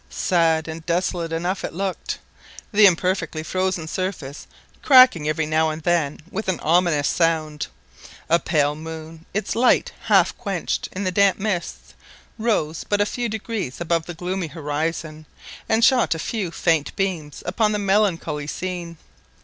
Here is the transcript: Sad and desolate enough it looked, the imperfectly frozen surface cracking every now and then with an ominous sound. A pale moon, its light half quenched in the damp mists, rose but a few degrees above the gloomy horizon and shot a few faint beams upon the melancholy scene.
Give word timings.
Sad 0.09 0.67
and 0.67 0.83
desolate 0.87 1.31
enough 1.31 1.63
it 1.63 1.75
looked, 1.75 2.17
the 2.71 2.87
imperfectly 2.87 3.43
frozen 3.43 3.87
surface 3.87 4.47
cracking 4.81 5.29
every 5.29 5.45
now 5.45 5.69
and 5.69 5.83
then 5.83 6.19
with 6.31 6.47
an 6.49 6.59
ominous 6.61 7.07
sound. 7.07 7.67
A 8.27 8.39
pale 8.39 8.73
moon, 8.73 9.27
its 9.31 9.53
light 9.55 9.91
half 10.05 10.35
quenched 10.39 10.89
in 10.93 11.03
the 11.03 11.11
damp 11.11 11.37
mists, 11.37 11.93
rose 12.39 12.83
but 12.83 12.99
a 12.99 13.05
few 13.05 13.29
degrees 13.29 13.79
above 13.79 14.07
the 14.07 14.15
gloomy 14.15 14.47
horizon 14.47 15.27
and 15.69 15.85
shot 15.85 16.15
a 16.15 16.17
few 16.17 16.49
faint 16.49 16.95
beams 16.95 17.43
upon 17.45 17.71
the 17.71 17.77
melancholy 17.77 18.47
scene. 18.47 18.97